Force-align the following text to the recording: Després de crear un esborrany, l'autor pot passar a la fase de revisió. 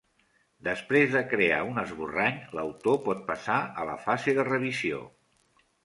Després 0.67 1.11
de 1.17 1.21
crear 1.33 1.59
un 1.67 1.77
esborrany, 1.83 2.41
l'autor 2.61 2.99
pot 3.07 3.23
passar 3.31 3.61
a 3.85 3.89
la 3.93 4.01
fase 4.09 4.39
de 4.41 4.51
revisió. 4.53 5.09